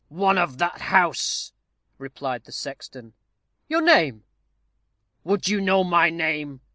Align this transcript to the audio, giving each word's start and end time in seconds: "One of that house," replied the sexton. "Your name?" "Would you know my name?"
"One 0.09 0.39
of 0.39 0.57
that 0.57 0.81
house," 0.81 1.53
replied 1.99 2.45
the 2.45 2.51
sexton. 2.51 3.13
"Your 3.67 3.83
name?" 3.83 4.23
"Would 5.23 5.47
you 5.47 5.61
know 5.61 5.83
my 5.83 6.09
name?" 6.09 6.61